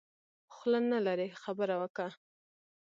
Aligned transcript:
خوله 0.55 0.79
نلرې 0.91 1.27
خبره 1.43 1.75
وکه. 1.81 2.07